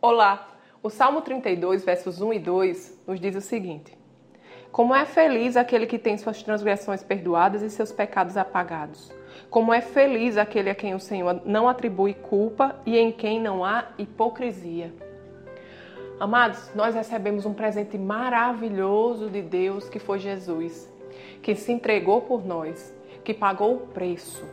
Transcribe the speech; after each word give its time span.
Olá! 0.00 0.56
O 0.80 0.88
Salmo 0.90 1.22
32, 1.22 1.84
versos 1.84 2.20
1 2.20 2.34
e 2.34 2.38
2 2.38 3.02
nos 3.04 3.18
diz 3.18 3.34
o 3.34 3.40
seguinte: 3.40 3.98
Como 4.70 4.94
é 4.94 5.04
feliz 5.04 5.56
aquele 5.56 5.86
que 5.86 5.98
tem 5.98 6.16
suas 6.16 6.40
transgressões 6.40 7.02
perdoadas 7.02 7.62
e 7.62 7.68
seus 7.70 7.90
pecados 7.90 8.36
apagados. 8.36 9.12
Como 9.50 9.74
é 9.74 9.80
feliz 9.80 10.36
aquele 10.36 10.70
a 10.70 10.74
quem 10.74 10.94
o 10.94 11.00
Senhor 11.00 11.42
não 11.44 11.68
atribui 11.68 12.14
culpa 12.14 12.76
e 12.86 12.96
em 12.96 13.10
quem 13.10 13.40
não 13.40 13.64
há 13.64 13.86
hipocrisia. 13.98 14.94
Amados, 16.20 16.70
nós 16.76 16.94
recebemos 16.94 17.44
um 17.44 17.52
presente 17.52 17.98
maravilhoso 17.98 19.28
de 19.28 19.42
Deus 19.42 19.88
que 19.88 19.98
foi 19.98 20.20
Jesus, 20.20 20.88
que 21.42 21.56
se 21.56 21.72
entregou 21.72 22.22
por 22.22 22.46
nós, 22.46 22.96
que 23.24 23.34
pagou 23.34 23.74
o 23.74 23.86
preço 23.88 24.46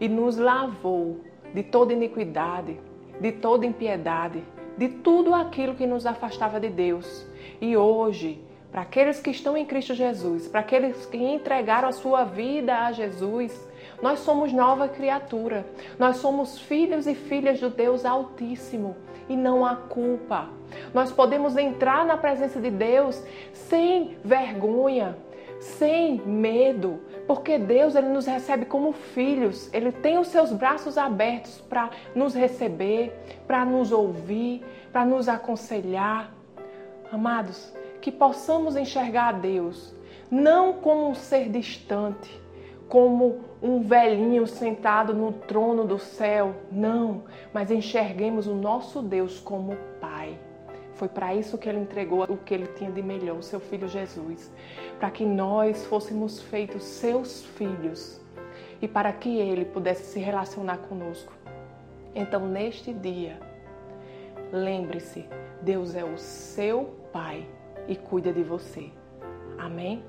e 0.00 0.08
nos 0.08 0.38
lavou 0.38 1.20
de 1.52 1.62
toda 1.62 1.92
iniquidade, 1.92 2.80
de 3.20 3.32
toda 3.32 3.66
impiedade, 3.66 4.42
de 4.76 4.88
tudo 4.88 5.34
aquilo 5.34 5.74
que 5.74 5.86
nos 5.86 6.06
afastava 6.06 6.60
de 6.60 6.68
Deus. 6.68 7.26
E 7.60 7.76
hoje, 7.76 8.40
para 8.70 8.82
aqueles 8.82 9.20
que 9.20 9.30
estão 9.30 9.56
em 9.56 9.64
Cristo 9.64 9.94
Jesus, 9.94 10.48
para 10.48 10.60
aqueles 10.60 11.06
que 11.06 11.16
entregaram 11.16 11.88
a 11.88 11.92
sua 11.92 12.24
vida 12.24 12.76
a 12.84 12.92
Jesus, 12.92 13.66
nós 14.02 14.18
somos 14.20 14.52
nova 14.52 14.88
criatura. 14.88 15.66
Nós 15.98 16.18
somos 16.18 16.58
filhos 16.58 17.06
e 17.06 17.14
filhas 17.14 17.58
do 17.60 17.70
Deus 17.70 18.04
Altíssimo 18.04 18.96
e 19.28 19.36
não 19.36 19.64
há 19.64 19.76
culpa. 19.76 20.48
Nós 20.92 21.12
podemos 21.12 21.56
entrar 21.56 22.04
na 22.04 22.16
presença 22.16 22.60
de 22.60 22.70
Deus 22.70 23.22
sem 23.52 24.16
vergonha, 24.24 25.16
sem 25.60 26.20
medo, 26.20 27.00
porque 27.26 27.58
Deus 27.58 27.94
ele 27.94 28.08
nos 28.08 28.26
recebe 28.26 28.66
como 28.66 28.92
filhos. 28.92 29.72
Ele 29.72 29.92
tem 29.92 30.18
os 30.18 30.28
seus 30.28 30.52
braços 30.52 30.96
abertos 30.98 31.60
para 31.68 31.90
nos 32.14 32.34
receber, 32.34 33.12
para 33.46 33.64
nos 33.64 33.92
ouvir, 33.92 34.64
para 34.92 35.04
nos 35.04 35.28
aconselhar. 35.28 36.32
Amados, 37.10 37.72
que 38.00 38.10
possamos 38.10 38.76
enxergar 38.76 39.28
a 39.28 39.32
Deus 39.32 39.96
não 40.30 40.72
como 40.74 41.08
um 41.08 41.14
ser 41.14 41.48
distante, 41.48 42.30
como 42.88 43.40
um 43.62 43.80
velhinho 43.80 44.46
sentado 44.46 45.14
no 45.14 45.32
trono 45.32 45.84
do 45.84 45.98
céu, 45.98 46.54
não, 46.70 47.24
mas 47.52 47.70
enxerguemos 47.70 48.46
o 48.46 48.54
nosso 48.54 49.02
Deus 49.02 49.40
como 49.40 49.76
Pai. 50.00 50.38
Foi 50.96 51.08
para 51.08 51.34
isso 51.34 51.58
que 51.58 51.68
ele 51.68 51.78
entregou 51.78 52.24
o 52.24 52.38
que 52.38 52.54
ele 52.54 52.66
tinha 52.68 52.90
de 52.90 53.02
melhor, 53.02 53.36
o 53.36 53.42
seu 53.42 53.60
filho 53.60 53.86
Jesus, 53.86 54.50
para 54.98 55.10
que 55.10 55.26
nós 55.26 55.84
fôssemos 55.84 56.40
feitos 56.40 56.82
seus 56.84 57.44
filhos 57.44 58.18
e 58.80 58.88
para 58.88 59.12
que 59.12 59.38
ele 59.38 59.66
pudesse 59.66 60.04
se 60.04 60.18
relacionar 60.18 60.78
conosco. 60.78 61.32
Então, 62.14 62.48
neste 62.48 62.94
dia, 62.94 63.38
lembre-se, 64.50 65.26
Deus 65.60 65.94
é 65.94 66.04
o 66.04 66.16
seu 66.16 66.96
Pai 67.12 67.46
e 67.86 67.94
cuida 67.94 68.32
de 68.32 68.42
você. 68.42 68.90
Amém? 69.58 70.02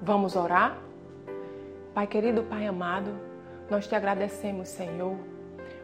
Vamos 0.00 0.34
orar? 0.34 0.78
Pai 1.94 2.06
querido, 2.06 2.42
Pai 2.42 2.66
amado, 2.66 3.10
nós 3.70 3.86
te 3.86 3.94
agradecemos, 3.94 4.68
Senhor, 4.68 5.16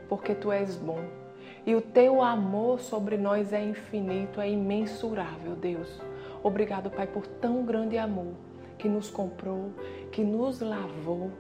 porque 0.09 0.35
tu 0.35 0.51
és 0.51 0.77
bom 0.77 1.22
e 1.65 1.75
o 1.75 1.81
teu 1.81 2.21
amor 2.21 2.81
sobre 2.81 3.17
nós 3.17 3.53
é 3.53 3.65
infinito, 3.65 4.41
é 4.41 4.51
imensurável, 4.51 5.55
Deus. 5.55 6.01
Obrigado, 6.43 6.91
Pai, 6.91 7.07
por 7.07 7.27
tão 7.27 7.65
grande 7.65 7.97
amor 7.97 8.35
que 8.79 8.89
nos 8.89 9.09
comprou, 9.09 9.71
que 10.11 10.25
nos 10.25 10.61
lavou 10.61 11.31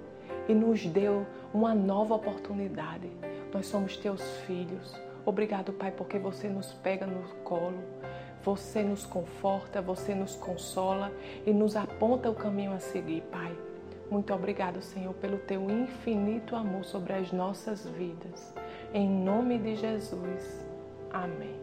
e 0.48 0.54
nos 0.54 0.86
deu 0.86 1.26
uma 1.52 1.74
nova 1.74 2.14
oportunidade. 2.14 3.10
Nós 3.52 3.66
somos 3.66 3.96
teus 3.96 4.22
filhos. 4.46 4.94
Obrigado, 5.26 5.72
Pai, 5.72 5.90
porque 5.90 6.18
você 6.18 6.48
nos 6.48 6.72
pega 6.72 7.04
no 7.04 7.22
colo, 7.42 7.78
você 8.44 8.82
nos 8.82 9.04
conforta, 9.04 9.82
você 9.82 10.14
nos 10.14 10.36
consola 10.36 11.12
e 11.44 11.52
nos 11.52 11.74
aponta 11.74 12.30
o 12.30 12.34
caminho 12.34 12.72
a 12.72 12.78
seguir, 12.78 13.22
Pai. 13.22 13.52
Muito 14.08 14.32
obrigado, 14.32 14.82
Senhor, 14.82 15.14
pelo 15.14 15.38
teu 15.38 15.68
infinito 15.70 16.54
amor 16.54 16.84
sobre 16.84 17.12
as 17.12 17.32
nossas 17.32 17.86
vidas. 17.88 18.54
Em 18.94 19.08
nome 19.08 19.56
de 19.56 19.74
Jesus. 19.74 20.66
Amém. 21.10 21.56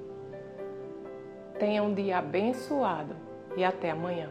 Tenha 1.60 1.84
um 1.84 1.94
dia 1.94 2.18
abençoado 2.18 3.16
e 3.56 3.64
até 3.64 3.92
amanhã. 3.92 4.30